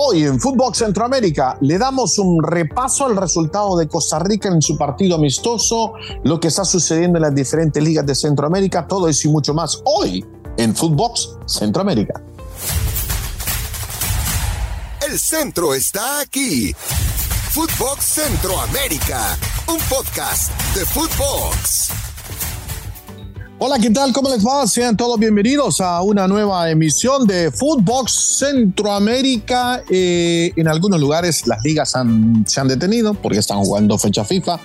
Hoy 0.00 0.22
en 0.22 0.38
Fútbol 0.38 0.76
Centroamérica 0.76 1.58
le 1.60 1.76
damos 1.76 2.20
un 2.20 2.40
repaso 2.40 3.06
al 3.06 3.16
resultado 3.16 3.76
de 3.76 3.88
Costa 3.88 4.20
Rica 4.20 4.48
en 4.48 4.62
su 4.62 4.78
partido 4.78 5.16
amistoso, 5.16 5.94
lo 6.22 6.38
que 6.38 6.46
está 6.46 6.64
sucediendo 6.64 7.18
en 7.18 7.22
las 7.22 7.34
diferentes 7.34 7.82
ligas 7.82 8.06
de 8.06 8.14
Centroamérica, 8.14 8.86
todo 8.86 9.08
eso 9.08 9.26
y 9.26 9.32
mucho 9.32 9.54
más 9.54 9.82
hoy 9.84 10.24
en 10.56 10.76
Fútbol 10.76 11.10
Centroamérica. 11.46 12.22
El 15.04 15.18
centro 15.18 15.74
está 15.74 16.20
aquí. 16.20 16.72
Footbox 17.50 18.04
Centroamérica, 18.04 19.36
un 19.66 19.80
podcast 19.88 20.52
de 20.76 20.86
Footbox. 20.86 21.97
Hola, 23.60 23.80
¿qué 23.80 23.90
tal? 23.90 24.12
¿Cómo 24.12 24.30
les 24.30 24.46
va? 24.46 24.64
Sean 24.68 24.96
todos 24.96 25.18
bienvenidos 25.18 25.80
a 25.80 26.00
una 26.02 26.28
nueva 26.28 26.70
emisión 26.70 27.26
de 27.26 27.50
Footbox 27.50 28.38
Centroamérica. 28.38 29.82
Eh, 29.90 30.52
en 30.54 30.68
algunos 30.68 31.00
lugares 31.00 31.44
las 31.44 31.64
ligas 31.64 31.92
se 32.46 32.60
han 32.60 32.68
detenido 32.68 33.14
porque 33.14 33.38
están 33.38 33.58
jugando 33.58 33.98
fecha 33.98 34.24
FIFA. 34.24 34.60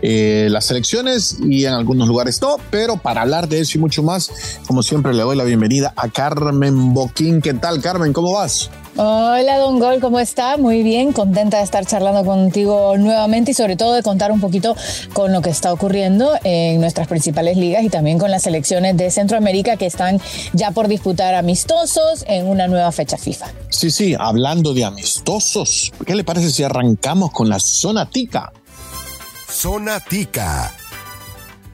Eh, 0.00 0.48
las 0.50 0.64
selecciones 0.64 1.36
y 1.42 1.66
en 1.66 1.74
algunos 1.74 2.08
lugares 2.08 2.40
no, 2.40 2.56
pero 2.70 2.96
para 2.96 3.20
hablar 3.20 3.48
de 3.48 3.60
eso 3.60 3.76
y 3.76 3.82
mucho 3.82 4.02
más, 4.02 4.30
como 4.66 4.82
siempre 4.82 5.12
le 5.12 5.22
doy 5.22 5.36
la 5.36 5.44
bienvenida 5.44 5.92
a 5.94 6.08
Carmen 6.08 6.94
Boquín. 6.94 7.42
¿Qué 7.42 7.52
tal, 7.52 7.82
Carmen? 7.82 8.14
¿Cómo 8.14 8.32
vas? 8.32 8.70
Hola, 8.96 9.58
Don 9.58 9.78
Gol, 9.78 10.00
¿cómo 10.00 10.18
está? 10.18 10.56
Muy 10.56 10.82
bien, 10.82 11.12
contenta 11.12 11.58
de 11.58 11.64
estar 11.64 11.86
charlando 11.86 12.24
contigo 12.24 12.96
nuevamente 12.96 13.52
y 13.52 13.54
sobre 13.54 13.76
todo 13.76 13.94
de 13.94 14.02
contar 14.02 14.32
un 14.32 14.40
poquito 14.40 14.74
con 15.12 15.32
lo 15.32 15.40
que 15.40 15.50
está 15.50 15.72
ocurriendo 15.72 16.32
en 16.42 16.80
nuestras 16.80 17.06
principales 17.06 17.56
ligas 17.56 17.84
y 17.84 17.90
también 17.90 18.18
con 18.18 18.30
las 18.30 18.42
selecciones 18.42 18.96
de 18.96 19.10
Centroamérica 19.10 19.76
que 19.76 19.86
están 19.86 20.20
ya 20.52 20.72
por 20.72 20.88
disputar 20.88 21.34
amistosos 21.34 22.24
en 22.26 22.46
una 22.46 22.66
nueva 22.66 22.90
fecha 22.90 23.16
FIFA. 23.16 23.46
Sí, 23.68 23.90
sí, 23.90 24.16
hablando 24.18 24.74
de 24.74 24.84
amistosos, 24.84 25.92
¿qué 26.04 26.14
le 26.14 26.24
parece 26.24 26.50
si 26.50 26.64
arrancamos 26.64 27.30
con 27.30 27.48
la 27.48 27.60
zona 27.60 28.08
tica? 28.10 28.52
Zona 29.48 30.00
tica 30.00 30.74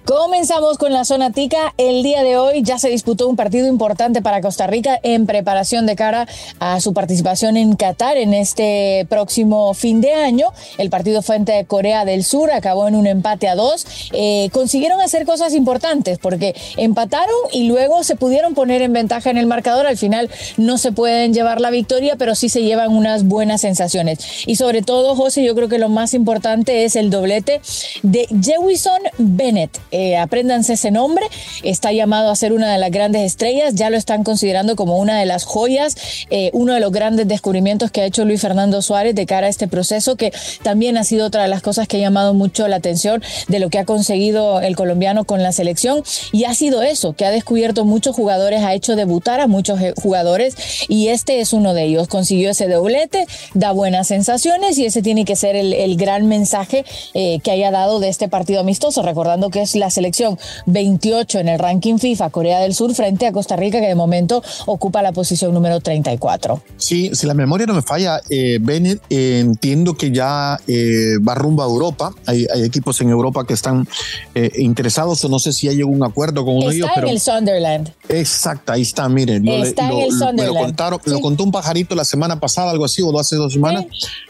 Comenzamos 0.05 0.77
con 0.77 0.93
la 0.93 1.07
zona 1.07 1.31
tica. 1.31 1.73
El 1.79 2.03
día 2.03 2.23
de 2.23 2.37
hoy 2.37 2.63
ya 2.63 2.79
se 2.79 2.91
disputó 2.91 3.27
un 3.27 3.37
partido 3.37 3.67
importante 3.67 4.21
para 4.21 4.43
Costa 4.43 4.67
Rica 4.67 5.01
en 5.03 5.25
preparación 5.25 5.87
de 5.87 5.97
cara 5.97 6.29
a 6.59 6.79
su 6.81 6.93
participación 6.93 7.57
en 7.57 7.75
Qatar 7.75 8.19
en 8.19 8.35
este 8.35 9.07
próximo 9.09 9.73
fin 9.73 10.03
de 10.03 10.13
año. 10.13 10.49
El 10.77 10.91
partido 10.91 11.23
frente 11.23 11.59
a 11.59 11.65
Corea 11.65 12.05
del 12.05 12.23
Sur 12.23 12.51
acabó 12.51 12.87
en 12.87 12.97
un 12.97 13.07
empate 13.07 13.49
a 13.49 13.55
dos. 13.55 13.87
Eh, 14.13 14.51
consiguieron 14.53 15.01
hacer 15.01 15.25
cosas 15.25 15.55
importantes 15.55 16.19
porque 16.19 16.55
empataron 16.77 17.35
y 17.51 17.67
luego 17.67 18.05
se 18.05 18.15
pudieron 18.15 18.53
poner 18.53 18.83
en 18.83 18.93
ventaja 18.93 19.31
en 19.31 19.39
el 19.39 19.47
marcador. 19.47 19.87
Al 19.87 19.97
final 19.97 20.29
no 20.59 20.77
se 20.77 20.93
pueden 20.93 21.33
llevar 21.33 21.63
la 21.63 21.71
victoria, 21.71 22.17
pero 22.19 22.35
sí 22.35 22.51
se 22.51 22.63
llevan 22.63 22.95
unas 22.95 23.25
buenas 23.25 23.63
sensaciones. 23.63 24.19
Y 24.45 24.57
sobre 24.57 24.83
todo, 24.83 25.17
José, 25.17 25.43
yo 25.43 25.55
creo 25.55 25.71
que 25.71 25.79
lo 25.79 25.89
más 25.89 26.13
importante 26.13 26.85
es 26.85 26.95
el 26.95 27.09
doblete 27.09 27.63
de 28.03 28.29
Jewison 28.43 29.01
Bennett 29.17 29.81
eh, 29.95 30.17
apréndanse 30.17 30.73
ese 30.73 30.91
nombre, 30.91 31.25
está 31.63 31.93
llamado 31.93 32.29
a 32.29 32.35
ser 32.35 32.53
una 32.53 32.73
de 32.73 32.79
las 32.79 32.91
grandes 32.91 33.23
estrellas, 33.23 33.77
ya 33.77 33.91
lo 33.91 33.97
están 33.97 34.25
considerando 34.25 34.75
como 34.75 34.99
una 34.99 35.17
de 35.17 35.25
las 35.25 35.45
joyas, 35.45 35.97
eh, 36.31 36.51
uno 36.53 36.75
de 36.75 36.81
los 36.81 36.91
grandes 36.91 37.29
descubrimientos 37.29 37.93
que 37.93 38.01
ha 38.01 38.05
hecho 38.05 38.25
Luis 38.25 38.41
Fernando 38.41 38.83
Suárez 38.83 39.15
de 39.15 39.25
cara 39.25 39.47
a 39.47 39.51
este 39.51 39.69
proceso, 39.69 40.17
que 40.17 40.33
también 40.65 40.97
ha 40.99 41.05
sido 41.05 41.27
otra 41.27 41.43
de 41.43 41.49
las 41.49 41.63
cosas 41.63 41.87
que 41.87 41.99
ha 41.99 42.01
llamado 42.01 42.35
mucho 42.35 42.67
la 42.67 42.75
atención 42.77 43.23
de 43.47 43.61
lo 43.61 43.71
que 43.71 43.79
ha 43.79 43.85
conseguido 43.85 44.61
el 44.61 44.75
colombiano 44.75 45.25
con 45.25 45.45
la 45.45 45.53
selección, 45.53 46.03
y 46.33 46.43
ha 46.43 46.55
sido 46.55 46.83
eso, 46.83 47.13
que 47.13 47.25
ha 47.25 47.31
descubierto 47.31 47.85
muchos 47.85 48.17
jugadores, 48.17 48.63
ha 48.63 48.75
hecho 48.75 48.97
debutar 48.97 49.39
a 49.39 49.47
muchos 49.47 49.81
eh, 49.81 49.95
jugadores, 49.97 50.57
y 50.89 51.09
este 51.09 51.39
es 51.39 51.53
uno 51.53 51.73
de 51.73 51.85
ellos, 51.85 52.09
consiguió 52.09 52.51
ese 52.51 52.67
doblete, 52.67 53.27
da 53.55 53.71
buenas 53.71 54.09
sensaciones, 54.09 54.77
y 54.77 54.87
ese 54.87 55.03
tiene 55.03 55.25
que 55.25 55.37
ser 55.37 55.55
el, 55.55 55.95
gran 55.95 56.27
mensaje 56.27 56.85
eh, 57.15 57.39
que 57.45 57.53
haya 57.53 57.71
dado 57.71 58.01
de 58.01 58.09
este 58.09 58.29
partido 58.29 58.61
amistoso, 58.61 59.03
recordando 59.03 59.51
que 59.51 59.63
es 59.63 59.77
la 59.77 59.84
la 59.85 59.91
selección 59.91 60.39
28 60.67 61.41
en 61.41 61.49
el 61.49 61.59
ranking 61.59 61.99
FIFA 61.99 62.31
Corea 62.31 62.61
del 62.61 62.75
Sur 62.75 62.95
frente 62.95 63.27
a 63.27 63.33
Costa 63.33 63.55
Rica 63.55 63.81
que 63.81 63.89
de 63.89 63.95
momento 63.95 64.43
ocupa 64.65 65.03
la 65.03 65.13
posición 65.13 65.53
número 65.53 65.81
34. 65.81 66.63
Sí, 66.79 67.11
si 67.13 67.27
la 67.27 67.35
memoria 67.35 67.67
no 67.67 67.75
me 67.75 67.83
falla, 67.83 68.21
eh, 68.31 68.59
Bennett, 68.61 69.03
eh, 69.11 69.41
entiendo 69.41 69.95
que 69.95 70.11
ya 70.11 70.59
eh, 70.67 71.19
va 71.27 71.35
rumbo 71.35 71.63
a 71.63 71.67
Europa. 71.67 72.15
Hay, 72.27 72.47
equipos 72.65 72.99
en 73.03 73.11
Europa 73.11 73.47
que 73.47 73.53
están 73.53 73.87
eh, 74.35 74.51
interesados 74.57 75.23
o 75.25 75.29
no 75.29 75.39
sé 75.39 75.53
si 75.53 75.69
hay 75.69 75.81
algún 75.81 76.03
acuerdo 76.03 76.45
con 76.45 76.57
uno 76.57 76.71
de 76.71 76.77
ellos. 76.77 76.89
Está 76.89 77.01
en 77.03 77.09
el 77.09 77.21
Sunderland. 77.21 77.93
Exacto, 78.09 78.73
ahí 78.73 78.83
está, 78.83 79.07
miren. 79.09 79.47
Está 79.47 79.91
en 79.91 79.99
el 79.99 80.11
Sunderland. 80.13 80.47
lo, 80.47 80.55
contaron, 80.55 81.01
lo 81.05 81.21
contó 81.21 81.45
un 81.45 81.53
pajarito 81.53 81.95
la 81.95 82.07
semana 82.07 82.41
pasada, 82.41 82.71
algo 82.71 82.87
así, 82.87 83.03
o 83.03 83.19
hace 83.21 83.37
dos 83.37 83.53
semanas 83.53 83.85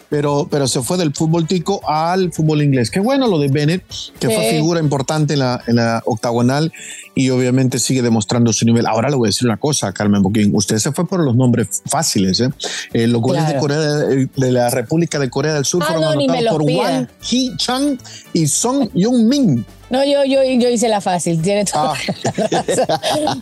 pero, 0.09 0.47
pero 0.51 0.67
se 0.69 0.83
fue 0.83 0.97
del 0.97 1.15
fútbol 1.15 1.47
tico 1.47 1.81
al 1.89 2.33
fútbol 2.33 2.63
inglés. 2.63 2.91
Qué 2.91 3.01
bueno 3.01 3.27
lo 3.27 3.39
de 3.39 3.49
Bennett, 3.49 3.85
que 4.19 4.29
fue 4.29 4.51
figura 4.51 4.81
importante 4.81 5.35
en 5.35 5.41
la, 5.41 5.61
en 5.67 5.77
la 5.77 6.03
octagonal 6.07 6.73
y 7.15 7.31
obviamente 7.31 7.79
sigue 7.79 8.03
demostrando 8.03 8.53
su 8.53 8.65
nivel. 8.65 8.87
Ahora 8.87 9.09
le 9.09 9.17
voy 9.17 9.29
a 9.29 9.31
decir 9.31 9.47
una 9.47 9.57
cosa, 9.57 9.93
Carmen 9.93 10.23
Boquín. 10.23 10.51
Usted 10.55 10.79
se 10.79 10.93
fue 10.93 11.07
por 11.07 11.21
los 11.21 11.37
nombres 11.37 11.83
fáciles. 11.87 12.41
¿eh? 12.41 12.51
eh 12.93 13.07
los 13.07 13.21
goles 13.21 13.47
de, 13.47 13.57
Corea 13.59 13.79
de, 13.79 14.29
la 14.37 14.71
República 14.71 15.19
de 15.19 15.31
Corea 15.31 15.55
del 15.55 15.65
Sur 15.65 15.83
ah, 15.83 15.87
fueron 15.87 16.05
anotados 16.05 16.49
por 16.51 16.63
Wang 16.63 17.07
Hee-chang 17.23 17.99
y 18.33 18.47
Song 18.47 18.89
Young-min. 18.95 19.65
No, 19.95 20.03
yo, 20.03 20.25
yo, 20.25 20.43
yo 20.43 20.69
hice 20.71 20.89
la 20.89 21.01
fácil, 21.01 21.41
tiene 21.41 21.65
todo. 21.65 21.93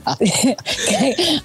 Ah. 0.05 0.19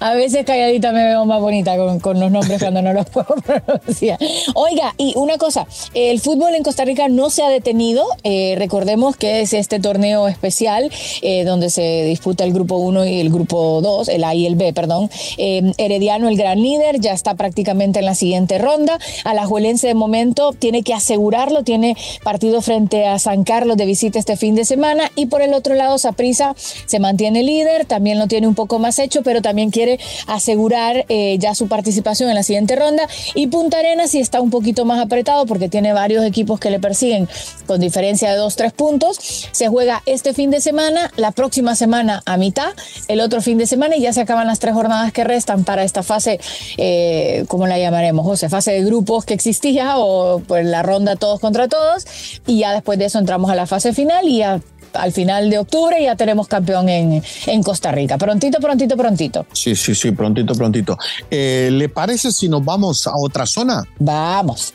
a 0.00 0.12
veces 0.12 0.44
calladita 0.44 0.92
me 0.92 1.02
veo 1.02 1.24
más 1.24 1.40
bonita 1.40 1.78
con, 1.78 1.98
con, 1.98 2.20
los 2.20 2.30
nombres 2.30 2.60
cuando 2.60 2.82
no 2.82 2.92
los 2.92 3.08
puedo 3.08 3.34
pronunciar. 3.46 4.18
Oiga, 4.54 4.94
y 4.98 5.14
una 5.16 5.38
cosa, 5.38 5.66
el 5.94 6.20
fútbol 6.20 6.54
en 6.54 6.62
Costa 6.62 6.84
Rica 6.84 7.08
no 7.08 7.30
se 7.30 7.42
ha 7.42 7.48
detenido. 7.48 8.04
Eh, 8.22 8.56
recordemos 8.58 9.16
que 9.16 9.40
es 9.40 9.54
este 9.54 9.80
torneo 9.80 10.28
especial 10.28 10.90
eh, 11.22 11.44
donde 11.44 11.70
se 11.70 12.04
disputa 12.04 12.44
el 12.44 12.52
grupo 12.52 12.76
1 12.76 13.06
y 13.06 13.20
el 13.20 13.30
grupo 13.30 13.80
2, 13.80 14.08
el 14.08 14.24
A 14.24 14.34
y 14.34 14.44
el 14.44 14.56
B, 14.56 14.74
perdón. 14.74 15.08
Eh, 15.38 15.72
Herediano, 15.78 16.28
el 16.28 16.36
gran 16.36 16.60
líder, 16.60 17.00
ya 17.00 17.14
está 17.14 17.32
prácticamente 17.32 18.00
en 18.00 18.04
la 18.04 18.14
siguiente 18.14 18.58
ronda. 18.58 18.98
Alajuelense 19.24 19.86
de 19.86 19.94
momento 19.94 20.52
tiene 20.52 20.82
que 20.82 20.92
asegurarlo, 20.92 21.64
tiene 21.64 21.96
partido 22.22 22.60
frente 22.60 23.06
a 23.06 23.18
San 23.18 23.44
Carlos 23.44 23.78
de 23.78 23.86
visita 23.86 24.18
este 24.18 24.36
fin 24.36 24.54
de 24.54 24.66
semana 24.66 24.97
y 25.14 25.26
por 25.26 25.42
el 25.42 25.54
otro 25.54 25.74
lado 25.74 25.98
Saprisa 25.98 26.54
se 26.56 26.98
mantiene 26.98 27.42
líder, 27.42 27.84
también 27.84 28.18
lo 28.18 28.26
tiene 28.26 28.46
un 28.46 28.54
poco 28.54 28.78
más 28.78 28.98
hecho, 28.98 29.22
pero 29.22 29.42
también 29.42 29.70
quiere 29.70 29.98
asegurar 30.26 31.04
eh, 31.08 31.36
ya 31.38 31.54
su 31.54 31.68
participación 31.68 32.28
en 32.28 32.34
la 32.34 32.42
siguiente 32.42 32.76
ronda 32.76 33.08
y 33.34 33.46
Punta 33.48 33.78
Arenas 33.78 34.10
sí 34.10 34.18
está 34.20 34.40
un 34.40 34.50
poquito 34.50 34.84
más 34.84 35.00
apretado 35.00 35.46
porque 35.46 35.68
tiene 35.68 35.92
varios 35.92 36.24
equipos 36.24 36.60
que 36.60 36.70
le 36.70 36.80
persiguen 36.80 37.28
con 37.66 37.80
diferencia 37.80 38.30
de 38.30 38.36
dos, 38.36 38.56
tres 38.56 38.72
puntos. 38.72 39.18
Se 39.52 39.68
juega 39.68 40.02
este 40.06 40.34
fin 40.34 40.50
de 40.50 40.60
semana, 40.60 41.10
la 41.16 41.32
próxima 41.32 41.74
semana 41.74 42.22
a 42.26 42.36
mitad, 42.36 42.70
el 43.08 43.20
otro 43.20 43.42
fin 43.42 43.58
de 43.58 43.66
semana 43.66 43.96
y 43.96 44.00
ya 44.00 44.12
se 44.12 44.20
acaban 44.20 44.46
las 44.46 44.58
tres 44.58 44.74
jornadas 44.74 45.12
que 45.12 45.24
restan 45.24 45.64
para 45.64 45.84
esta 45.84 46.02
fase, 46.02 46.40
eh, 46.76 47.44
¿cómo 47.48 47.66
la 47.66 47.78
llamaremos, 47.78 48.24
José? 48.24 48.48
Fase 48.48 48.72
de 48.72 48.84
grupos 48.84 49.24
que 49.24 49.34
existía 49.34 49.98
o 49.98 50.40
pues 50.40 50.64
la 50.64 50.82
ronda 50.82 51.16
todos 51.16 51.40
contra 51.40 51.68
todos 51.68 52.06
y 52.46 52.60
ya 52.60 52.72
después 52.72 52.98
de 52.98 53.06
eso 53.06 53.18
entramos 53.18 53.50
a 53.50 53.54
la 53.54 53.66
fase 53.66 53.92
final 53.92 54.28
y 54.28 54.42
a 54.42 54.60
al 54.94 55.12
final 55.12 55.50
de 55.50 55.58
octubre 55.58 56.02
ya 56.02 56.16
tenemos 56.16 56.48
campeón 56.48 56.88
en, 56.88 57.22
en, 57.46 57.62
Costa 57.62 57.92
Rica. 57.92 58.18
Prontito, 58.18 58.58
prontito, 58.60 58.96
prontito. 58.96 59.46
Sí, 59.52 59.74
sí, 59.74 59.94
sí, 59.94 60.12
prontito, 60.12 60.54
prontito. 60.54 60.96
Eh, 61.30 61.68
¿Le 61.72 61.88
parece 61.88 62.32
si 62.32 62.48
nos 62.48 62.64
vamos 62.64 63.06
a 63.06 63.12
otra 63.16 63.46
zona? 63.46 63.84
Vamos. 63.98 64.74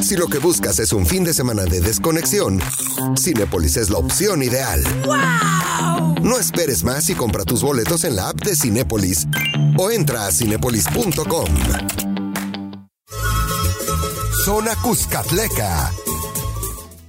Si 0.00 0.16
lo 0.16 0.28
que 0.28 0.38
buscas 0.38 0.78
es 0.78 0.92
un 0.92 1.06
fin 1.06 1.24
de 1.24 1.34
semana 1.34 1.64
de 1.64 1.80
desconexión, 1.80 2.60
Cinepolis 3.18 3.76
es 3.76 3.90
la 3.90 3.98
opción 3.98 4.42
ideal. 4.42 4.82
¡Wow! 5.04 6.14
No 6.22 6.38
esperes 6.38 6.84
más 6.84 7.08
y 7.10 7.14
compra 7.14 7.44
tus 7.44 7.62
boletos 7.62 8.04
en 8.04 8.16
la 8.16 8.30
app 8.30 8.40
de 8.40 8.56
Cinepolis 8.56 9.26
o 9.76 9.90
entra 9.90 10.26
a 10.26 10.32
cinepolis.com. 10.32 11.46
Zona 14.44 14.74
Cuscatleca 14.76 15.92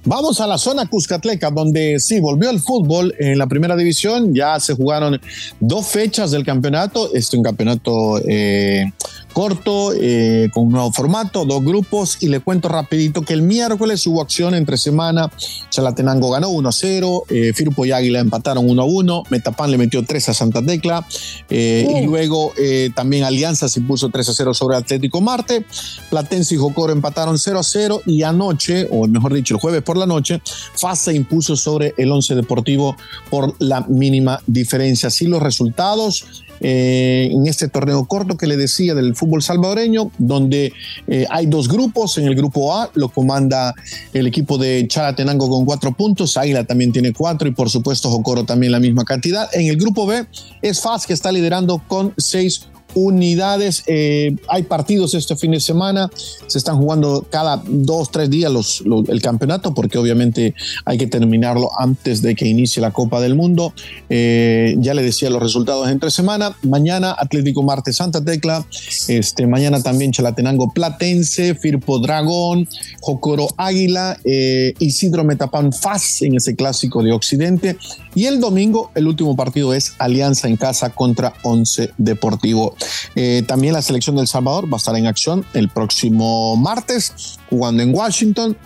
Vamos 0.04 0.40
a 0.40 0.48
la 0.48 0.58
zona 0.58 0.86
Cuscatleca, 0.86 1.50
donde 1.50 2.00
sí, 2.00 2.18
volvió 2.18 2.50
el 2.50 2.58
fútbol 2.58 3.14
en 3.20 3.38
la 3.38 3.46
primera 3.46 3.76
división. 3.76 4.34
Ya 4.34 4.58
se 4.58 4.74
jugaron 4.74 5.20
dos 5.60 5.86
fechas 5.86 6.32
del 6.32 6.44
campeonato. 6.44 7.06
Esto 7.14 7.18
es 7.18 7.34
un 7.34 7.42
campeonato 7.44 8.18
eh, 8.26 8.92
corto, 9.32 9.92
eh, 9.94 10.48
con 10.52 10.66
un 10.66 10.72
nuevo 10.72 10.92
formato, 10.92 11.44
dos 11.44 11.64
grupos, 11.64 12.18
y 12.20 12.28
le 12.28 12.40
cuento 12.40 12.68
rapidito 12.68 13.22
que 13.22 13.32
el 13.32 13.42
miércoles 13.42 14.06
hubo 14.06 14.22
acción 14.22 14.54
entre 14.54 14.76
semana, 14.76 15.30
Chalatenango 15.70 16.30
ganó 16.30 16.50
1-0, 16.50 17.24
eh, 17.28 17.52
Firpo 17.54 17.84
y 17.84 17.92
Águila 17.92 18.20
empataron 18.20 18.66
1-1, 18.66 19.24
Metapan 19.30 19.70
le 19.70 19.78
metió 19.78 20.04
3 20.04 20.28
a 20.28 20.34
Santa 20.34 20.64
Tecla, 20.64 21.06
eh, 21.50 21.86
y 22.02 22.06
luego 22.06 22.52
eh, 22.56 22.90
también 22.94 23.24
Alianza 23.24 23.68
se 23.68 23.80
impuso 23.80 24.10
3-0 24.10 24.54
sobre 24.54 24.76
Atlético 24.76 25.20
Marte, 25.20 25.64
Platense 26.10 26.54
y 26.54 26.58
Jocoro 26.58 26.92
empataron 26.92 27.36
0-0, 27.36 28.02
y 28.06 28.22
anoche, 28.22 28.88
o 28.90 29.06
mejor 29.06 29.34
dicho, 29.34 29.54
el 29.54 29.60
jueves 29.60 29.82
por 29.82 29.96
la 29.96 30.06
noche, 30.06 30.40
FASA 30.74 31.12
impuso 31.12 31.56
sobre 31.56 31.94
el 31.96 32.10
Once 32.10 32.34
Deportivo 32.34 32.96
por 33.30 33.54
la 33.58 33.82
mínima 33.82 34.40
diferencia. 34.46 35.08
Así 35.08 35.26
los 35.26 35.42
resultados, 35.42 36.44
eh, 36.62 37.28
en 37.30 37.46
este 37.46 37.68
torneo 37.68 38.04
corto 38.04 38.36
que 38.36 38.46
le 38.46 38.56
decía 38.56 38.94
del 38.94 39.14
fútbol 39.16 39.42
salvadoreño, 39.42 40.12
donde 40.18 40.72
eh, 41.08 41.26
hay 41.28 41.46
dos 41.46 41.68
grupos. 41.68 42.18
En 42.18 42.26
el 42.26 42.34
grupo 42.34 42.74
A 42.74 42.90
lo 42.94 43.08
comanda 43.08 43.74
el 44.12 44.26
equipo 44.26 44.58
de 44.58 44.86
Chalatenango 44.88 45.50
con 45.50 45.64
cuatro 45.64 45.92
puntos, 45.92 46.36
Águila 46.36 46.64
también 46.64 46.92
tiene 46.92 47.12
cuatro 47.12 47.48
y 47.48 47.52
por 47.52 47.68
supuesto 47.68 48.10
Jocoro 48.10 48.44
también 48.44 48.72
la 48.72 48.80
misma 48.80 49.04
cantidad. 49.04 49.48
En 49.52 49.66
el 49.66 49.76
grupo 49.76 50.06
B 50.06 50.24
es 50.62 50.80
FAS 50.80 51.06
que 51.06 51.12
está 51.12 51.32
liderando 51.32 51.82
con 51.88 52.14
seis 52.16 52.68
unidades. 52.94 53.82
Eh, 53.86 54.36
hay 54.48 54.62
partidos 54.64 55.14
este 55.14 55.36
fin 55.36 55.52
de 55.52 55.60
semana, 55.60 56.10
se 56.46 56.58
están 56.58 56.78
jugando 56.78 57.26
cada 57.30 57.62
dos, 57.66 58.10
tres 58.10 58.30
días 58.30 58.50
los, 58.50 58.82
el 59.08 59.22
campeonato, 59.22 59.74
porque 59.74 59.98
obviamente 59.98 60.54
hay 60.84 60.98
que 60.98 61.06
terminarlo 61.06 61.70
antes 61.78 62.22
de 62.22 62.34
que 62.34 62.46
inicie 62.46 62.80
la 62.80 62.90
Copa 62.90 63.20
del 63.20 63.34
Mundo. 63.34 63.72
Eh, 64.08 64.76
ya 64.78 64.94
le 64.94 65.02
decía 65.02 65.30
los 65.30 65.42
resultados 65.42 65.88
entre 65.88 66.10
semana. 66.10 66.56
Mañana 66.62 67.14
Atlético 67.18 67.62
Marte 67.62 67.92
Santa 67.92 68.24
Tecla, 68.24 68.64
este, 69.08 69.46
mañana 69.46 69.82
también 69.82 70.12
Chalatenango 70.12 70.72
Platense, 70.72 71.54
Firpo 71.54 71.98
Dragón, 71.98 72.68
Jocoro 73.00 73.48
Águila, 73.56 74.18
eh, 74.24 74.74
Isidro 74.78 75.24
Metapan 75.24 75.72
Faz 75.72 76.22
en 76.22 76.36
ese 76.36 76.54
clásico 76.54 77.02
de 77.02 77.12
Occidente. 77.12 77.76
Y 78.14 78.26
el 78.26 78.40
domingo, 78.40 78.90
el 78.94 79.06
último 79.06 79.36
partido 79.36 79.72
es 79.72 79.94
Alianza 79.98 80.48
en 80.48 80.56
casa 80.56 80.90
contra 80.90 81.34
Once 81.42 81.90
Deportivo. 81.96 82.74
Eh, 83.14 83.42
también 83.46 83.74
la 83.74 83.82
selección 83.82 84.16
del 84.16 84.28
Salvador 84.28 84.72
va 84.72 84.76
a 84.76 84.78
estar 84.78 84.96
en 84.96 85.06
acción 85.06 85.44
el 85.54 85.68
próximo 85.68 86.56
martes, 86.56 87.38
jugando 87.50 87.82
en 87.82 87.94
Washington 87.94 88.56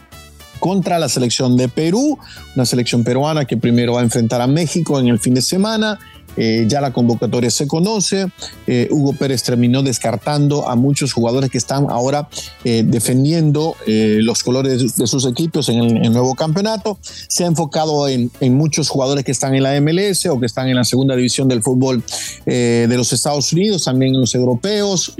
contra 0.61 0.99
la 0.99 1.09
selección 1.09 1.57
de 1.57 1.69
Perú, 1.69 2.19
una 2.55 2.65
selección 2.65 3.05
peruana 3.05 3.45
que 3.45 3.57
primero 3.57 3.95
va 3.95 4.01
a 4.01 4.05
enfrentar 4.05 4.41
a 4.41 4.47
México 4.47 4.99
en 4.99 5.09
el 5.09 5.19
fin 5.19 5.35
de 5.35 5.43
semana 5.43 5.99
eh, 6.37 6.65
ya 6.69 6.81
la 6.81 6.93
convocatoria 6.93 7.51
se 7.51 7.67
conoce. 7.67 8.27
Eh, 8.67 8.89
Hugo 8.91 9.13
Pérez 9.15 9.43
terminó 9.43 9.83
descartando 9.83 10.69
a 10.69 10.77
muchos 10.77 11.13
jugadores 11.13 11.51
que 11.51 11.59
están 11.59 11.87
ahora 11.91 12.29
eh, 12.65 12.83
defendiendo 12.87 13.75
los 13.87 14.43
colores 14.43 14.97
de 14.97 15.07
sus 15.07 15.27
equipos 15.27 15.69
en 15.69 15.81
el, 15.81 16.13
nuevo 16.13 16.35
campeonato. 16.35 16.99
Se 17.03 17.45
ha 17.45 17.47
enfocado 17.47 18.09
en, 18.09 18.31
muchos 18.57 18.89
jugadores 18.89 19.25
que 19.25 19.33
están 19.33 19.55
en 19.55 19.63
la 19.63 19.81
MLS 19.81 20.27
o 20.27 20.39
que 20.41 20.47
están 20.47 20.69
en 20.69 20.77
la 20.77 20.85
segunda 20.85 21.15
división 21.17 21.49
del 21.49 21.63
fútbol 21.63 22.03
de 22.45 22.95
los 22.97 23.13
Estados 23.13 23.53
Unidos, 23.53 23.85
también 23.85 24.15
en 24.15 24.21
los 24.21 24.35
europeos. 24.35 25.15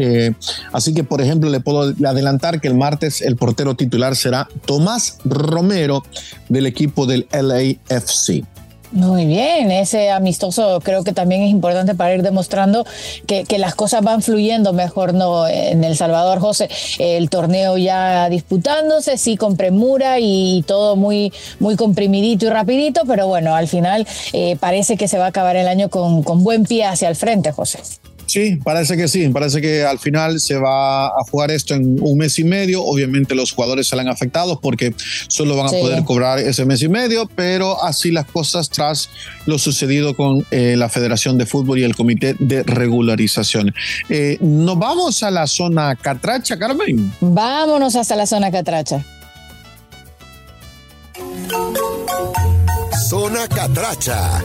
así 0.73 0.95
que, 0.95 1.05
por 1.05 1.21
ejemplo, 1.21 1.51
le 1.51 1.61
puedo 1.61 1.95
adelantar 2.07 2.61
que 2.61 2.69
el 2.69 2.75
martes 2.75 3.21
el 3.21 3.37
portero 3.37 3.75
titular 3.75 4.17
será 4.17 4.49
Tomás 4.65 5.19
Romero 5.25 6.03
del 6.49 6.67
equipo 6.67 7.07
del 7.07 7.27
LAFC. 7.33 8.56
Muy 8.97 9.27
bien, 9.27 9.71
ese 9.73 10.11
amistoso 10.11 10.81
creo 10.83 11.05
que 11.05 11.13
también 11.13 11.43
es 11.43 11.51
importante 11.51 11.95
para 11.95 12.15
ir 12.15 12.23
demostrando 12.23 12.87
que, 13.27 13.45
las 13.59 13.75
cosas 13.75 14.03
van 14.03 14.23
fluyendo 14.23 14.73
mejor 14.73 15.13
no 15.13 15.47
en 15.47 15.85
El 15.85 15.99
Salvador, 15.99 16.41
José. 16.41 16.71
El 16.99 17.29
torneo 17.29 17.77
ya 17.77 18.31
disputándose, 18.31 19.19
sí 19.19 19.37
con 19.37 19.59
premura 19.59 20.19
y 20.19 20.65
todo 20.67 20.97
muy, 20.97 21.31
muy 21.61 21.77
comprimidito 21.77 22.47
y 22.47 22.49
rapidito, 22.49 23.03
pero 23.07 23.27
bueno, 23.27 23.55
al 23.55 23.69
final 23.69 24.07
eh, 24.33 24.57
parece 24.59 24.97
que 24.97 25.09
se 25.09 25.19
va 25.19 25.27
a 25.27 25.29
acabar 25.29 25.57
el 25.57 25.69
año 25.69 25.91
con, 25.91 26.23
con 26.23 26.43
buen 26.43 26.65
pie 26.65 26.87
hacia 26.87 27.11
el 27.11 27.17
frente, 27.17 27.53
José. 27.53 27.81
Sí, 28.27 28.57
parece 28.63 28.97
que 28.97 29.09
sí, 29.09 29.29
parece 29.29 29.61
que 29.61 29.85
al 29.85 29.99
final 29.99 30.41
se 30.41 30.57
va 30.57 31.07
a 31.07 31.23
jugar 31.31 31.51
esto 31.51 31.75
en 31.75 31.99
un 32.01 32.19
mes 32.19 32.39
y 32.39 32.45
medio. 32.45 32.83
Obviamente 32.83 33.35
los 33.35 33.53
jugadores 33.53 33.87
salen 33.87 34.09
afectados 34.09 34.59
porque 34.61 34.95
solo 35.29 35.57
van 35.57 35.67
a 35.67 35.71
poder 35.71 36.05
cobrar 36.05 36.39
ese 36.39 36.65
mes 36.65 36.83
y 36.83 36.89
medio, 36.89 37.29
pero 37.35 37.83
así 37.83 38.11
las 38.11 38.27
cosas 38.27 38.69
tras 38.69 39.09
lo 39.47 39.59
sucedido 39.59 40.15
con 40.15 40.45
eh, 40.51 40.75
la 40.77 40.89
Federación 40.89 41.39
de 41.39 41.47
Fútbol 41.47 41.79
y 41.79 41.85
el 41.85 41.95
Comité 41.95 42.35
de 42.39 42.63
Regularización. 42.65 43.73
Eh, 44.09 44.39
Nos 44.41 44.79
vamos 44.79 45.23
a 45.23 45.31
la 45.31 45.47
zona 45.47 45.95
Catracha, 45.95 46.59
Carmen. 46.59 47.13
Vámonos 47.21 47.95
hasta 47.97 48.17
la 48.17 48.27
zona 48.27 48.51
Catracha. 48.51 49.05
Zona 53.09 53.47
Catracha. 53.49 54.43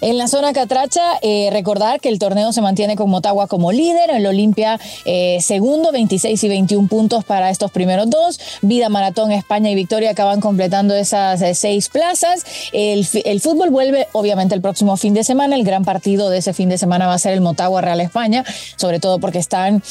En 0.00 0.16
la 0.16 0.28
zona 0.28 0.52
Catracha, 0.52 1.18
eh, 1.22 1.48
recordar 1.52 2.00
que 2.00 2.08
el 2.08 2.20
torneo 2.20 2.52
se 2.52 2.60
mantiene 2.60 2.94
con 2.94 3.10
Motagua 3.10 3.48
como 3.48 3.72
líder, 3.72 4.10
el 4.10 4.26
Olimpia 4.26 4.78
eh, 5.04 5.38
segundo, 5.40 5.90
26 5.90 6.44
y 6.44 6.48
21 6.48 6.86
puntos 6.86 7.24
para 7.24 7.50
estos 7.50 7.72
primeros 7.72 8.08
dos. 8.08 8.38
Vida 8.62 8.90
Maratón, 8.90 9.32
España 9.32 9.70
y 9.70 9.74
Victoria 9.74 10.10
acaban 10.10 10.40
completando 10.40 10.94
esas 10.94 11.42
eh, 11.42 11.52
seis 11.54 11.88
plazas. 11.88 12.44
El, 12.72 13.06
fútbol 13.40 13.70
vuelve 13.70 14.06
obviamente 14.12 14.54
el 14.54 14.60
próximo 14.60 14.96
fin 14.96 15.14
de 15.14 15.24
semana. 15.24 15.56
El 15.56 15.64
gran 15.64 15.84
partido 15.84 16.30
de 16.30 16.38
ese 16.38 16.52
fin 16.52 16.68
de 16.68 16.78
semana 16.78 17.08
va 17.08 17.14
a 17.14 17.18
ser 17.18 17.32
el 17.32 17.40
Motagua 17.40 17.80
Real 17.80 18.00
España, 18.00 18.44
sobre 18.76 19.00
todo 19.00 19.18
porque 19.18 19.38
están 19.38 19.82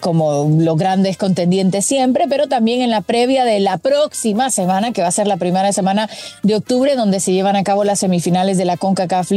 como 0.00 0.48
los 0.58 0.76
grandes 0.76 1.16
contendientes 1.16 1.84
siempre, 1.84 2.26
pero 2.28 2.46
también 2.46 2.82
en 2.82 2.90
la 2.90 3.00
previa 3.00 3.44
de 3.44 3.58
la 3.58 3.78
próxima 3.78 4.50
semana, 4.50 4.92
que 4.92 5.02
va 5.02 5.08
a 5.08 5.12
ser 5.12 5.26
la 5.26 5.36
primera 5.38 5.72
semana 5.72 6.08
de 6.42 6.54
octubre, 6.54 6.94
donde 6.94 7.20
se 7.20 7.32
llevan 7.32 7.56
a 7.56 7.64
cabo 7.64 7.84
las 7.84 7.98
semifinales 8.00 8.56
de 8.58 8.64
la 8.64 8.76
CONCACAF 8.76 9.30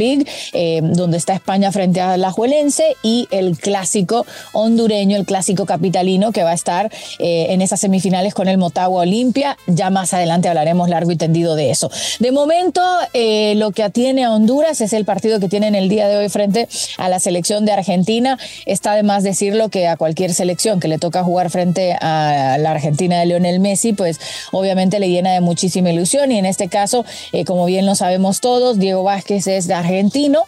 eh, 0.54 0.82
donde 0.84 1.18
está 1.18 1.34
España 1.34 1.72
frente 1.72 2.02
a 2.02 2.18
la 2.18 2.32
Juelense, 2.32 2.96
y 3.04 3.28
el 3.32 3.58
clásico 3.58 4.26
hondureño, 4.52 5.18
el 5.18 5.26
clásico 5.26 5.66
capitalino, 5.66 6.32
que 6.32 6.44
va 6.44 6.52
a 6.52 6.54
estar 6.54 6.92
eh, 7.20 7.48
en 7.50 7.62
esas 7.62 7.80
semifinales 7.80 8.34
con 8.34 8.48
el 8.48 8.58
Motagua 8.58 9.02
Olimpia. 9.02 9.58
Ya 9.68 9.90
más 9.90 10.14
adelante 10.14 10.50
hablaremos 10.50 10.90
largo 10.90 11.12
y 11.12 11.16
tendido 11.16 11.56
de 11.56 11.72
eso. 11.72 11.90
De 12.20 12.32
momento, 12.32 12.82
eh, 13.14 13.54
lo 13.56 13.72
que 13.72 13.84
atiene 13.84 14.24
a 14.24 14.32
Honduras 14.32 14.82
es 14.82 14.94
el 14.94 15.06
partido 15.06 15.40
que 15.40 15.50
tienen 15.50 15.76
el 15.76 15.90
día 15.90 16.08
de 16.08 16.18
hoy 16.18 16.30
frente 16.30 16.68
a 16.98 17.10
la 17.10 17.20
selección 17.20 17.66
de 17.66 17.72
Argentina. 17.72 18.38
Está 18.66 18.96
de 18.96 19.04
más 19.04 19.24
decirlo 19.24 19.70
que 19.70 19.88
a 19.88 19.98
cualquier 19.98 20.34
selección 20.34 20.80
que 20.80 20.88
le 20.88 20.98
toca 20.98 21.24
jugar 21.24 21.50
frente 21.50 21.96
a 22.00 22.58
la 22.60 22.72
Argentina 22.72 23.20
de 23.20 23.26
Lionel 23.26 23.60
Messi, 23.60 23.94
pues 23.94 24.20
obviamente 24.52 25.00
le 25.00 25.10
llena 25.10 25.32
de 25.32 25.42
muchísima 25.42 25.92
ilusión 25.92 26.32
y 26.32 26.38
en 26.38 26.46
este 26.46 26.68
caso, 26.68 27.06
como 27.46 27.66
bien 27.66 27.86
lo 27.86 27.96
sabemos 27.96 28.42
todos, 28.42 28.80
Diego 28.80 29.04
Vázquez 29.04 29.48
es 29.48 29.68
de 29.68 29.74
Argentina 29.74 29.93
argentino 29.94 30.46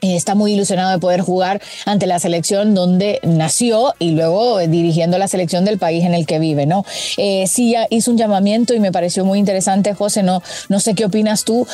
está 0.00 0.34
muy 0.34 0.52
ilusionado 0.52 0.90
de 0.90 0.98
poder 0.98 1.20
jugar 1.20 1.60
ante 1.84 2.06
la 2.06 2.18
selección 2.18 2.74
donde 2.74 3.20
nació 3.22 3.94
y 3.98 4.12
luego 4.12 4.60
eh, 4.60 4.68
dirigiendo 4.68 5.18
la 5.18 5.28
selección 5.28 5.64
del 5.64 5.78
país 5.78 6.04
en 6.04 6.14
el 6.14 6.26
que 6.26 6.38
vive, 6.38 6.66
¿no? 6.66 6.84
Eh, 7.16 7.46
sí 7.46 7.74
hizo 7.90 8.10
un 8.10 8.18
llamamiento 8.18 8.74
y 8.74 8.80
me 8.80 8.92
pareció 8.92 9.24
muy 9.24 9.38
interesante, 9.38 9.94
José, 9.94 10.22
no, 10.22 10.42
no 10.68 10.80
sé 10.80 10.94
qué 10.94 11.04
opinas 11.04 11.44
tú, 11.44 11.66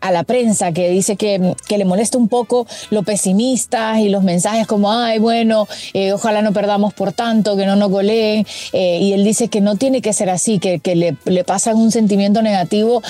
a 0.00 0.10
la 0.10 0.24
prensa 0.24 0.72
que 0.72 0.90
dice 0.90 1.16
que, 1.16 1.54
que, 1.66 1.78
le 1.78 1.84
molesta 1.84 2.18
un 2.18 2.28
poco 2.28 2.66
lo 2.90 3.02
pesimista 3.02 4.00
y 4.00 4.08
los 4.08 4.22
mensajes 4.22 4.66
como, 4.66 4.92
ay, 4.92 5.18
bueno, 5.18 5.68
ojalá 6.12 6.42
no 6.42 6.52
perdamos 6.52 6.94
por 6.94 7.12
tanto, 7.12 7.56
que 7.56 7.66
no 7.66 7.76
nos 7.76 7.90
goleen, 7.90 8.46
y 8.72 9.12
él 9.12 9.24
dice 9.24 9.48
que 9.48 9.60
no 9.60 9.76
tiene 9.76 10.02
que 10.02 10.12
ser 10.12 10.30
así, 10.30 10.58
que, 10.58 10.80
que 10.80 10.96
le, 10.96 11.16
le, 11.24 11.44
pasan 11.44 11.76
un 11.76 11.90
sentimiento 11.92 12.42
negativo 12.42 13.02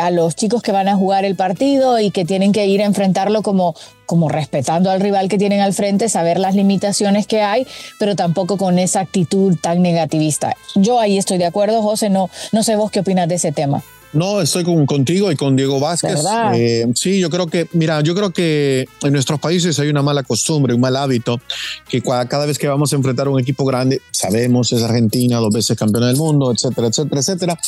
a 0.00 0.10
los 0.10 0.36
chicos 0.36 0.62
que 0.62 0.72
van 0.72 0.88
a 0.88 0.96
jugar 0.96 1.24
el 1.24 1.36
partido 1.36 1.98
y 1.98 2.10
que 2.10 2.24
tienen 2.24 2.52
que 2.52 2.66
ir 2.66 2.82
a 2.82 2.84
enfrentarlo 2.84 3.42
como 3.42 3.74
como 4.10 4.28
respetando 4.28 4.90
al 4.90 4.98
rival 4.98 5.28
que 5.28 5.38
tienen 5.38 5.60
al 5.60 5.72
frente, 5.72 6.08
saber 6.08 6.40
las 6.40 6.56
limitaciones 6.56 7.28
que 7.28 7.42
hay, 7.42 7.64
pero 7.96 8.16
tampoco 8.16 8.56
con 8.56 8.80
esa 8.80 8.98
actitud 8.98 9.56
tan 9.62 9.82
negativista. 9.82 10.56
Yo 10.74 10.98
ahí 10.98 11.16
estoy 11.16 11.38
de 11.38 11.46
acuerdo, 11.46 11.80
José, 11.80 12.10
no, 12.10 12.28
no 12.50 12.64
sé 12.64 12.74
vos 12.74 12.90
qué 12.90 12.98
opinas 12.98 13.28
de 13.28 13.36
ese 13.36 13.52
tema. 13.52 13.84
No, 14.12 14.40
estoy 14.40 14.64
con, 14.64 14.86
contigo 14.86 15.30
y 15.30 15.36
con 15.36 15.54
Diego 15.54 15.78
Vázquez. 15.78 16.20
Eh, 16.54 16.86
sí, 16.94 17.20
yo 17.20 17.30
creo 17.30 17.46
que, 17.46 17.68
mira, 17.72 18.00
yo 18.00 18.14
creo 18.14 18.30
que 18.30 18.88
en 19.02 19.12
nuestros 19.12 19.38
países 19.38 19.78
hay 19.78 19.88
una 19.88 20.02
mala 20.02 20.22
costumbre, 20.24 20.74
un 20.74 20.80
mal 20.80 20.96
hábito, 20.96 21.40
que 21.88 22.02
cada 22.02 22.46
vez 22.46 22.58
que 22.58 22.66
vamos 22.66 22.92
a 22.92 22.96
enfrentar 22.96 23.28
un 23.28 23.38
equipo 23.38 23.64
grande, 23.64 24.02
sabemos, 24.10 24.72
es 24.72 24.82
Argentina, 24.82 25.36
dos 25.38 25.52
veces 25.52 25.78
campeona 25.78 26.08
del 26.08 26.16
mundo, 26.16 26.52
etcétera, 26.52 26.88
etcétera, 26.88 27.20
etcétera. 27.20 27.58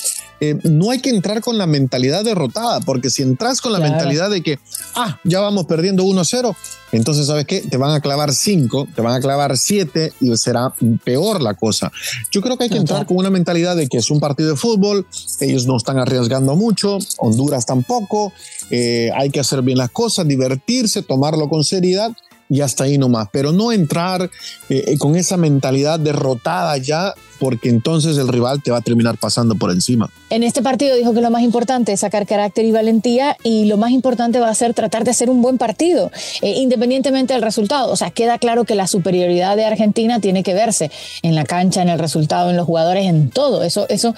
Eh, 0.41 0.59
no 0.65 0.91
hay 0.91 1.01
que 1.01 1.11
entrar 1.11 1.41
con 1.41 1.59
la 1.59 1.67
mentalidad 1.67 2.25
derrotada, 2.25 2.81
porque 2.81 3.11
si 3.11 3.23
entras 3.23 3.61
con 3.61 3.73
la 3.73 3.79
mentalidad 3.79 4.29
de 4.29 4.43
que, 4.43 4.59
ah, 4.97 5.21
ya 5.23 5.41
vamos 5.41 5.67
perdiendo 5.67 6.03
1-0, 6.03 6.57
entonces, 6.91 7.27
¿sabes 7.27 7.47
qué? 7.47 7.61
Te 7.61 7.79
van 7.79 7.93
a 7.93 8.01
clavar 8.01 8.35
5, 8.35 8.89
te 8.95 9.01
van 9.01 9.15
a 9.15 9.21
clavar 9.21 9.57
7 9.57 10.13
y 10.21 10.37
será 10.37 10.75
peor 11.05 11.41
la 11.41 11.55
cosa. 11.55 11.91
Yo 12.31 12.43
creo 12.43 12.59
que 12.59 12.65
hay 12.65 12.71
que 12.71 12.77
entrar 12.77 13.07
con 13.07 13.17
una 13.17 13.31
mentalidad 13.31 13.77
de 13.77 13.89
que 13.89 13.99
es 13.99 14.11
un 14.11 14.21
partido 14.21 14.51
de 14.51 14.57
fútbol, 14.57 15.07
ellos 15.41 15.67
no 15.67 15.77
están 15.77 15.99
arriesgando 15.99 16.32
mucho, 16.41 16.99
Honduras 17.19 17.67
tampoco, 17.67 18.33
eh, 18.71 19.11
hay 19.15 19.31
que 19.31 19.41
hacer 19.41 19.63
bien 19.63 19.79
las 19.79 19.91
cosas, 19.91 20.27
divertirse, 20.27 21.03
tomarlo 21.03 21.49
con 21.49 21.65
seriedad 21.65 22.13
y 22.49 22.61
hasta 22.61 22.85
ahí 22.85 22.99
nomás, 22.99 23.29
pero 23.33 23.51
no 23.51 23.73
entrar 23.73 24.25
eh, 24.69 24.85
eh, 24.87 24.99
con 24.99 25.17
esa 25.17 25.39
mentalidad 25.39 25.99
derrotada 25.99 26.77
ya, 26.77 27.15
porque 27.39 27.71
entonces 27.71 28.19
el 28.19 28.29
rival 28.29 28.63
te 28.63 28.71
va 28.71 28.79
a 28.79 28.81
terminar 28.83 29.17
pasando 29.17 29.55
por 29.55 29.71
encima. 29.71 30.11
En 30.29 30.43
este 30.43 30.61
partido 30.61 30.95
dijo 30.95 31.15
que 31.15 31.23
lo 31.23 31.31
más 31.31 31.43
importante 31.43 31.93
es 31.93 32.01
sacar 32.01 32.27
carácter 32.27 32.67
y 32.67 32.71
valentía 32.71 33.39
y 33.43 33.65
lo 33.65 33.79
más 33.79 33.91
importante 33.91 34.39
va 34.39 34.51
a 34.51 34.55
ser 34.55 34.75
tratar 34.75 35.05
de 35.05 35.13
hacer 35.13 35.31
un 35.31 35.41
buen 35.41 35.57
partido, 35.57 36.11
independientemente 36.43 37.33
del 37.33 37.43
resultado. 37.43 37.91
O 37.91 37.97
sea, 37.97 38.11
queda 38.11 38.39
claro 38.39 38.65
que 38.65 38.75
la 38.75 38.87
superioridad 38.87 39.57
de 39.57 39.65
Argentina 39.65 40.21
tiene 40.21 40.43
que 40.43 40.53
verse 40.53 40.91
en 41.23 41.35
la 41.35 41.45
cancha, 41.45 41.81
en 41.81 41.89
el 41.89 41.99
resultado, 41.99 42.51
en 42.51 42.57
los 42.57 42.67
jugadores, 42.67 43.07
en 43.07 43.31
todo. 43.31 43.65
Eso, 43.65 43.89
eso 43.89 44.15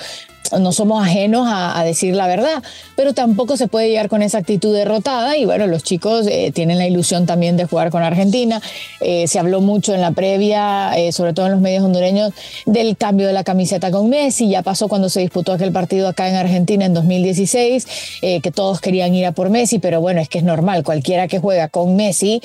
no 0.59 0.73
somos 0.73 1.05
ajenos 1.05 1.47
a, 1.49 1.83
decir 1.85 2.15
la 2.15 2.27
verdad, 2.27 2.63
pero 2.97 3.13
tampoco 3.13 3.57
se 3.57 3.69
puede 3.69 3.89
llegar 3.89 4.09
con 4.09 4.23
esa 4.23 4.39
actitud 4.39 4.75
derrotada 4.75 5.37
y 5.37 5.45
bueno, 5.45 5.67
los 5.67 5.83
chicos 5.83 6.27
eh, 6.27 6.51
tienen 6.55 6.79
la 6.79 6.87
ilusión 6.87 7.27
también 7.27 7.57
de 7.57 7.67
jugar 7.67 7.91
con 7.91 8.03
Argentina. 8.03 8.61
Eh, 9.01 9.27
se 9.29 9.39
habló 9.39 9.61
mucho 9.61 9.95
en 9.95 10.01
la 10.01 10.13
previa, 10.13 10.93
eh, 10.97 11.13
sobre 11.13 11.35
todo 11.35 11.47
en 11.47 11.53
los 11.53 11.61
medios 11.61 11.85
hondureños, 11.85 12.33
del 12.67 12.97
cambio 12.97 13.27
de 13.27 13.33
la 13.33 13.45
camiseta 13.45 13.91
con 13.91 14.09
Messi. 14.09 14.49
Ya 14.49 14.63
pasó 14.63 14.89
cuando 14.89 15.09
se 15.09 15.21
disputó 15.21 15.53
aquel 15.53 15.73
partido 15.73 16.09
acá 16.09 16.29
en 16.29 16.37
Argentina 16.37 16.85
en 16.85 16.95
2016, 16.95 17.87
que 18.21 18.51
todos 18.55 18.81
querían 18.81 19.15
ir 19.15 19.27
a 19.27 19.33
por 19.33 19.51
Messi, 19.51 19.79
pero 19.79 20.01
bueno, 20.01 20.21
es 20.21 20.29
que 20.29 20.39
es 20.39 20.45
normal, 20.45 20.83
cualquiera 20.85 21.29
que 21.29 21.39
juega 21.39 21.69
con 21.69 21.97
Messi, 21.97 22.41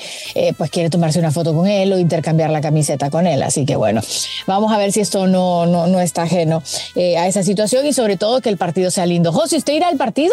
pues 0.56 0.70
quiere 0.70 0.90
tomarse 0.90 1.18
una 1.18 1.30
foto 1.30 1.54
con 1.54 1.66
él 1.66 1.92
o 1.92 1.98
intercambiar 1.98 2.50
la 2.50 2.60
camiseta 2.60 3.10
con 3.10 3.26
él. 3.26 3.42
Así 3.42 3.64
que 3.64 3.76
bueno, 3.76 4.00
vamos 4.46 4.72
a 4.72 4.78
ver 4.78 4.92
si 4.92 5.00
esto 5.00 5.26
no, 5.26 5.66
no, 5.66 5.86
no 5.86 6.00
está 6.00 6.22
ajeno 6.22 6.62
a 6.96 7.26
esa 7.26 7.42
situación 7.42 7.86
y 7.86 7.92
sobre 8.00 8.16
todo 8.16 8.40
que 8.40 8.48
el 8.48 8.56
partido 8.56 8.90
sea 8.90 9.04
lindo. 9.04 9.30
José, 9.30 9.58
¿usted 9.58 9.74
irá 9.74 9.88
al 9.88 9.98
partido? 9.98 10.32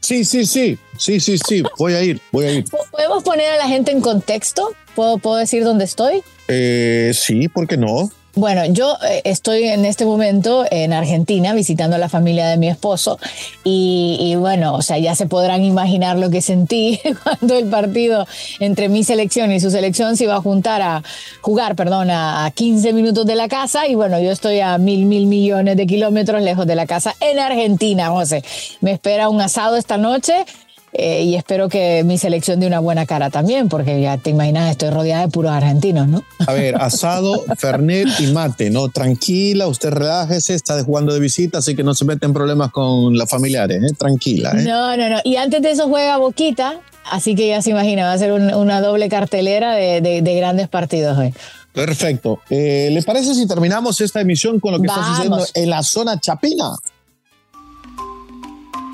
Sí, 0.00 0.26
sí, 0.26 0.44
sí, 0.44 0.78
sí, 0.98 1.18
sí, 1.18 1.38
sí, 1.38 1.62
voy 1.78 1.94
a 1.94 2.02
ir, 2.02 2.20
voy 2.30 2.44
a 2.44 2.50
ir. 2.52 2.64
¿Podemos 2.90 3.22
poner 3.22 3.48
a 3.52 3.56
la 3.56 3.68
gente 3.68 3.90
en 3.90 4.02
contexto? 4.02 4.74
¿Puedo, 4.94 5.16
puedo 5.16 5.36
decir 5.36 5.64
dónde 5.64 5.86
estoy? 5.86 6.22
Eh, 6.46 7.12
sí, 7.14 7.48
¿por 7.48 7.66
qué 7.66 7.78
no? 7.78 8.10
Bueno, 8.38 8.66
yo 8.66 8.98
eh, 9.02 9.22
estoy 9.24 9.64
en 9.64 9.86
este 9.86 10.04
momento 10.04 10.66
en 10.70 10.92
Argentina 10.92 11.54
visitando 11.54 11.96
a 11.96 11.98
la 11.98 12.10
familia 12.10 12.46
de 12.48 12.58
mi 12.58 12.68
esposo 12.68 13.18
y, 13.64 14.34
bueno, 14.36 14.74
o 14.74 14.82
sea, 14.82 14.98
ya 14.98 15.14
se 15.14 15.24
podrán 15.24 15.64
imaginar 15.64 16.18
lo 16.18 16.28
que 16.28 16.42
sentí 16.42 17.00
cuando 17.22 17.56
el 17.56 17.70
partido 17.70 18.26
entre 18.60 18.90
mi 18.90 19.04
selección 19.04 19.52
y 19.52 19.60
su 19.60 19.70
selección 19.70 20.18
se 20.18 20.24
iba 20.24 20.34
a 20.34 20.42
juntar 20.42 20.82
a 20.82 21.02
jugar, 21.40 21.76
perdón, 21.76 22.10
a 22.10 22.52
15 22.54 22.92
minutos 22.92 23.24
de 23.24 23.36
la 23.36 23.48
casa 23.48 23.86
y 23.86 23.94
bueno, 23.94 24.20
yo 24.20 24.30
estoy 24.32 24.60
a 24.60 24.76
mil, 24.76 25.06
mil 25.06 25.24
millones 25.24 25.78
de 25.78 25.86
kilómetros 25.86 26.42
lejos 26.42 26.66
de 26.66 26.74
la 26.74 26.84
casa 26.84 27.14
en 27.20 27.38
Argentina, 27.38 28.10
José. 28.10 28.44
Me 28.82 28.92
espera 28.92 29.30
un 29.30 29.40
asado 29.40 29.78
esta 29.78 29.96
noche 29.96 30.44
eh, 30.92 31.24
y 31.24 31.34
espero 31.34 31.68
que 31.68 32.04
mi 32.04 32.16
selección 32.16 32.58
dé 32.58 32.66
una 32.66 32.78
buena 32.78 33.04
cara 33.04 33.28
también, 33.28 33.68
porque 33.68 34.00
ya 34.00 34.16
te 34.16 34.30
imaginas, 34.30 34.70
estoy 34.70 34.90
rodeada 34.90 35.26
de 35.26 35.28
puros 35.28 35.52
argentinos, 35.52 36.08
¿no? 36.08 36.24
A 36.46 36.52
ver, 36.52 36.76
asado, 36.80 37.44
fernet 37.58 38.08
y 38.20 38.28
mate, 38.28 38.70
¿no? 38.70 38.88
Tranquila, 38.88 39.66
usted 39.66 39.90
relájese, 39.90 40.54
está 40.54 40.82
jugando 40.82 41.12
de 41.12 41.20
visita, 41.20 41.58
así 41.58 41.76
que 41.76 41.82
no 41.82 41.94
se 41.94 42.04
mete 42.06 42.24
en 42.24 42.32
problemas 42.32 42.70
con 42.70 43.16
los 43.16 43.28
familiares, 43.28 43.82
¿eh? 43.82 43.94
Tranquila, 43.98 44.52
¿eh? 44.56 44.62
No, 44.62 44.96
no, 44.96 45.10
no. 45.10 45.18
Y 45.24 45.36
antes 45.36 45.60
de 45.60 45.72
eso 45.72 45.88
juega 45.88 46.16
Boquita, 46.16 46.80
así 47.10 47.34
que 47.34 47.48
ya 47.48 47.60
se 47.60 47.70
imagina, 47.70 48.04
va 48.04 48.12
a 48.12 48.18
ser 48.18 48.32
una 48.32 48.80
doble 48.80 49.08
cartelera 49.10 49.74
de, 49.74 50.34
grandes 50.36 50.68
partidos 50.68 51.18
hoy. 51.18 51.34
Perfecto. 51.74 52.40
Eh, 52.48 52.88
¿Le 52.90 53.02
parece 53.02 53.34
si 53.34 53.46
terminamos 53.46 54.00
esta 54.00 54.22
emisión 54.22 54.60
con 54.60 54.72
lo 54.72 54.80
que 54.80 54.86
está 54.86 55.04
sucediendo 55.04 55.44
en 55.52 55.68
la 55.68 55.82
zona 55.82 56.18
Chapina? 56.18 56.70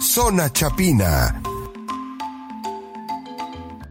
Zona 0.00 0.52
Chapina 0.52 1.40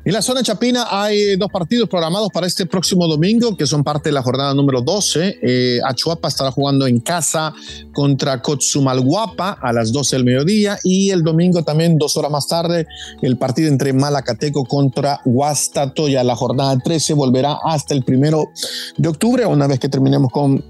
en 0.04 0.14
la 0.14 0.22
zona 0.22 0.42
Chapina 0.42 0.88
hay 0.90 1.36
dos 1.36 1.50
partidos 1.52 1.88
programados 1.88 2.30
para 2.34 2.48
este 2.48 2.66
próximo 2.66 3.08
domingo, 3.08 3.56
que 3.56 3.68
son 3.68 3.84
parte 3.84 4.10
de 4.10 4.14
la 4.14 4.24
jornada 4.24 4.54
número 4.54 4.82
12. 4.82 5.40
Eh, 5.44 5.80
Achuapa 5.86 6.28
estará 6.28 6.52
jugando 6.52 6.88
en 6.88 7.00
casa 7.00 7.54
contra 7.94 8.42
Cotzumalguapa 8.42 9.58
a 9.62 9.72
las 9.72 9.92
12 9.92 10.16
del 10.16 10.26
mediodía 10.26 10.78
y 10.84 11.12
el 11.12 11.22
domingo 11.22 11.64
también, 11.64 12.00
dos 12.00 12.18
horas 12.18 12.32
más 12.32 12.48
tarde, 12.48 12.88
el 13.22 13.38
partido 13.38 13.68
entre 13.68 13.94
Malacateco 13.94 14.66
contra 14.66 15.22
Huastatoya. 15.24 16.24
La 16.24 16.36
jornada 16.36 16.78
13 16.78 17.14
volverá 17.14 17.60
hasta 17.64 17.94
el 17.94 18.04
primero 18.04 18.50
de 18.98 19.08
octubre, 19.08 19.46
una 19.46 19.68
vez 19.68 19.80
que 19.80 19.90
terminemos 19.90 20.32
con 20.32 20.64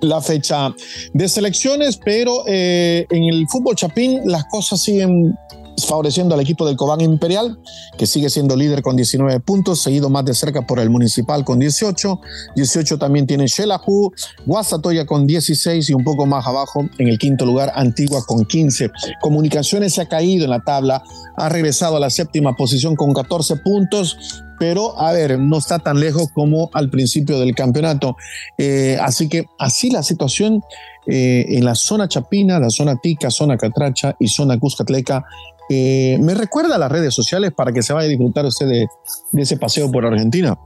la 0.00 0.20
fecha 0.20 0.72
de 1.12 1.28
selecciones, 1.28 1.96
pero 1.96 2.44
eh, 2.46 3.06
en 3.10 3.24
el 3.24 3.48
fútbol 3.48 3.74
chapín 3.74 4.20
las 4.24 4.44
cosas 4.44 4.80
siguen 4.80 5.36
favoreciendo 5.86 6.34
al 6.34 6.40
equipo 6.40 6.66
del 6.66 6.76
Cobán 6.76 7.00
Imperial, 7.00 7.58
que 7.96 8.06
sigue 8.06 8.30
siendo 8.30 8.56
líder 8.56 8.82
con 8.82 8.96
19 8.96 9.40
puntos, 9.40 9.80
seguido 9.80 10.10
más 10.10 10.24
de 10.24 10.34
cerca 10.34 10.66
por 10.66 10.78
el 10.78 10.90
Municipal 10.90 11.44
con 11.44 11.58
18. 11.58 12.20
18 12.56 12.98
también 12.98 13.26
tiene 13.26 13.46
Shelahu, 13.46 14.12
Guasatoya 14.46 15.06
con 15.06 15.26
16 15.26 15.90
y 15.90 15.94
un 15.94 16.04
poco 16.04 16.26
más 16.26 16.46
abajo 16.46 16.88
en 16.98 17.08
el 17.08 17.18
quinto 17.18 17.44
lugar 17.44 17.72
Antigua 17.74 18.24
con 18.26 18.44
15. 18.44 18.90
Comunicaciones 19.20 19.94
se 19.94 20.02
ha 20.02 20.08
caído 20.08 20.44
en 20.44 20.50
la 20.50 20.60
tabla, 20.60 21.02
ha 21.36 21.48
regresado 21.48 21.96
a 21.96 22.00
la 22.00 22.10
séptima 22.10 22.54
posición 22.56 22.96
con 22.96 23.12
14 23.12 23.56
puntos, 23.56 24.44
pero 24.58 24.98
a 24.98 25.12
ver, 25.12 25.38
no 25.38 25.58
está 25.58 25.78
tan 25.78 26.00
lejos 26.00 26.28
como 26.34 26.70
al 26.72 26.90
principio 26.90 27.38
del 27.38 27.54
campeonato. 27.54 28.16
Eh, 28.56 28.98
así 29.00 29.28
que 29.28 29.46
así 29.58 29.90
la 29.90 30.02
situación 30.02 30.62
eh, 31.06 31.46
en 31.48 31.64
la 31.64 31.74
zona 31.74 32.08
Chapina, 32.08 32.58
la 32.58 32.70
zona 32.70 32.96
Tica, 33.00 33.30
zona 33.30 33.56
Catracha 33.56 34.16
y 34.18 34.28
zona 34.28 34.58
Cuscatleca 34.58 35.24
eh, 35.68 36.18
me 36.20 36.34
recuerda 36.34 36.76
a 36.76 36.78
las 36.78 36.90
redes 36.90 37.14
sociales 37.14 37.52
para 37.52 37.72
que 37.72 37.82
se 37.82 37.92
vaya 37.92 38.06
a 38.06 38.08
disfrutar 38.08 38.44
usted 38.46 38.66
de 38.66 39.42
ese 39.42 39.56
paseo 39.56 39.90
por 39.90 40.06
Argentina. 40.06 40.58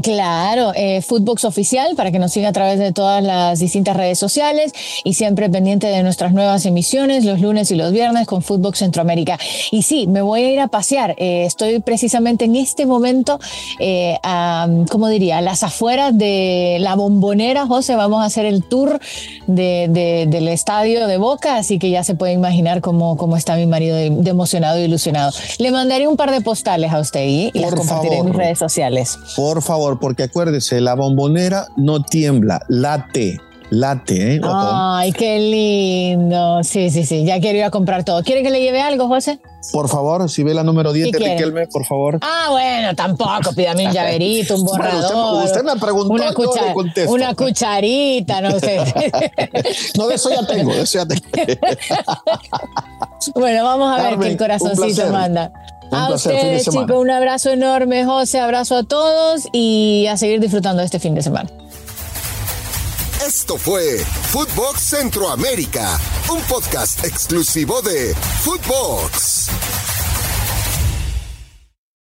Claro, 0.00 0.70
eh, 0.76 1.02
Footbox 1.02 1.44
Oficial 1.44 1.96
para 1.96 2.12
que 2.12 2.20
nos 2.20 2.30
siga 2.30 2.50
a 2.50 2.52
través 2.52 2.78
de 2.78 2.92
todas 2.92 3.20
las 3.20 3.58
distintas 3.58 3.96
redes 3.96 4.16
sociales 4.16 4.72
y 5.02 5.14
siempre 5.14 5.50
pendiente 5.50 5.88
de 5.88 6.04
nuestras 6.04 6.32
nuevas 6.32 6.64
emisiones 6.66 7.24
los 7.24 7.40
lunes 7.40 7.68
y 7.72 7.74
los 7.74 7.90
viernes 7.90 8.28
con 8.28 8.42
Footbox 8.42 8.78
Centroamérica. 8.78 9.40
Y 9.72 9.82
sí, 9.82 10.06
me 10.06 10.22
voy 10.22 10.42
a 10.42 10.52
ir 10.52 10.60
a 10.60 10.68
pasear. 10.68 11.16
Eh, 11.18 11.44
estoy 11.46 11.80
precisamente 11.80 12.44
en 12.44 12.54
este 12.54 12.86
momento, 12.86 13.40
eh, 13.80 14.18
a, 14.22 14.68
¿cómo 14.88 15.08
diría?, 15.08 15.38
a 15.38 15.40
las 15.40 15.64
afueras 15.64 16.16
de 16.16 16.76
la 16.78 16.94
bombonera, 16.94 17.66
José. 17.66 17.96
Vamos 17.96 18.22
a 18.22 18.26
hacer 18.26 18.46
el 18.46 18.62
tour 18.62 19.00
de, 19.48 20.26
del 20.28 20.46
estadio 20.46 21.08
de 21.08 21.16
Boca, 21.16 21.56
así 21.56 21.80
que 21.80 21.90
ya 21.90 22.04
se 22.04 22.14
puede 22.14 22.34
imaginar 22.34 22.82
cómo, 22.82 23.16
cómo 23.16 23.36
está 23.36 23.56
mi 23.56 23.66
marido 23.66 23.96
de, 23.96 24.30
emocionado 24.30 24.78
y 24.78 24.82
ilusionado. 24.82 25.32
Le 25.58 25.72
mandaré 25.72 26.06
un 26.06 26.16
par 26.16 26.30
de 26.30 26.40
postales 26.40 26.92
a 26.92 27.00
usted 27.00 27.24
y, 27.26 27.50
las 27.54 27.74
compartiré 27.74 28.18
en 28.18 28.26
mis 28.26 28.36
redes 28.36 28.60
sociales. 28.60 29.18
Por 29.34 29.60
favor 29.60 29.71
favor, 29.72 29.98
porque 29.98 30.24
acuérdese, 30.24 30.80
la 30.80 30.94
bombonera 30.94 31.66
no 31.76 32.02
tiembla, 32.02 32.62
late. 32.68 33.40
Late, 33.70 34.34
¿eh? 34.34 34.40
Ay, 34.44 35.12
qué 35.12 35.38
lindo. 35.38 36.62
Sí, 36.62 36.90
sí, 36.90 37.06
sí. 37.06 37.24
Ya 37.24 37.40
quiero 37.40 37.56
ir 37.56 37.64
a 37.64 37.70
comprar 37.70 38.04
todo. 38.04 38.22
¿Quiere 38.22 38.42
que 38.42 38.50
le 38.50 38.60
lleve 38.60 38.82
algo, 38.82 39.08
José? 39.08 39.38
Por 39.72 39.88
favor, 39.88 40.28
si 40.28 40.42
ve 40.42 40.52
la 40.52 40.62
número 40.62 40.92
10 40.92 41.10
de 41.10 41.18
Riquelme, 41.18 41.68
por 41.68 41.86
favor. 41.86 42.18
Ah, 42.20 42.48
bueno, 42.50 42.94
tampoco. 42.94 43.54
Pídame 43.56 43.86
un 43.86 43.92
llaverito, 43.94 44.56
un 44.56 44.64
borrador. 44.66 45.44
usted, 45.46 45.62
me 45.62 45.80
preguntó, 45.80 46.12
una, 46.12 46.34
una 47.08 47.34
cucharita, 47.34 48.42
no 48.42 48.60
sé. 48.60 48.76
no, 49.96 50.06
de 50.06 50.16
eso 50.16 50.28
ya 50.28 50.46
tengo, 50.46 50.74
de 50.74 50.82
eso 50.82 50.98
ya 50.98 51.06
tengo. 51.06 51.24
bueno, 53.36 53.64
vamos 53.64 53.98
a 53.98 54.02
ver 54.02 54.18
qué 54.18 54.28
el 54.28 54.36
corazoncito 54.36 55.08
manda 55.08 55.50
a 55.92 56.14
ustedes, 56.14 56.64
chicos, 56.64 56.90
un 56.96 57.10
abrazo 57.10 57.50
enorme, 57.50 58.04
José, 58.04 58.40
abrazo 58.40 58.76
a 58.76 58.82
todos 58.82 59.48
y 59.52 60.06
a 60.10 60.16
seguir 60.16 60.40
disfrutando 60.40 60.80
de 60.80 60.86
este 60.86 60.98
fin 60.98 61.14
de 61.14 61.22
semana. 61.22 61.50
Esto 63.26 63.56
fue 63.56 63.98
Footbox 63.98 64.80
Centroamérica, 64.80 65.98
un 66.30 66.40
podcast 66.42 67.04
exclusivo 67.04 67.80
de 67.82 68.14
Footbox. 68.14 69.48